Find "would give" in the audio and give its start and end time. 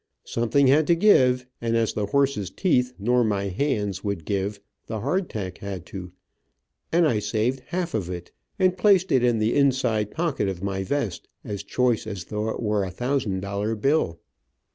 4.03-4.59